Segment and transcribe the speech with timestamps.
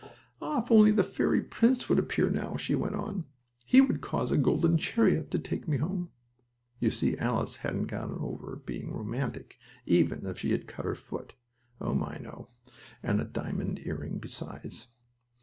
[0.41, 3.25] "Ah, if only the fairy prince would appear now," she went on.
[3.67, 6.09] "He would cause a golden chariot to take me home!"
[6.79, 11.35] You see, Alice hadn't gotten over being romantic, even if she had cut her foot.
[11.79, 12.49] Oh, my, no,
[13.03, 14.87] and a diamond earring besides!